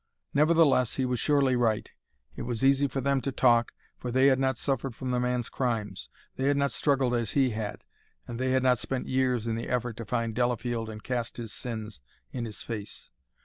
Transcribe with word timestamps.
Nevertheless, 0.33 0.95
he 0.95 1.05
was 1.05 1.19
surely 1.19 1.55
right. 1.55 1.91
It 2.35 2.41
was 2.41 2.65
easy 2.65 2.87
for 2.87 3.01
them 3.01 3.21
to 3.21 3.31
talk, 3.31 3.71
for 3.99 4.09
they 4.09 4.25
had 4.25 4.39
not 4.39 4.57
suffered 4.57 4.95
from 4.95 5.11
the 5.11 5.19
man's 5.19 5.47
crimes, 5.47 6.09
they 6.37 6.45
had 6.45 6.57
not 6.57 6.71
struggled 6.71 7.13
as 7.13 7.33
he 7.33 7.51
had, 7.51 7.83
and 8.27 8.39
they 8.39 8.49
had 8.49 8.63
not 8.63 8.79
spent 8.79 9.05
years 9.07 9.47
in 9.47 9.55
the 9.55 9.69
effort 9.69 9.97
to 9.97 10.05
find 10.05 10.33
Delafield 10.33 10.89
and 10.89 11.03
cast 11.03 11.37
his 11.37 11.53
sins 11.53 12.01
in 12.31 12.45
his 12.45 12.63
face. 12.63 13.11